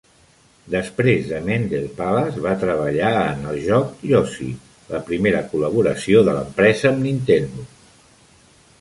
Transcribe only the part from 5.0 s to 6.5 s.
primera col·laboració de